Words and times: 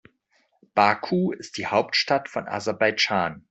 Baku 0.73 1.31
ist 1.31 1.59
die 1.59 1.67
Hauptstadt 1.67 2.27
von 2.27 2.47
Aserbaidschan. 2.47 3.39